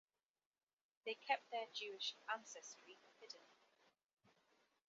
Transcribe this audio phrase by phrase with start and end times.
[1.05, 3.45] They kept their Jewish ancestry hidden.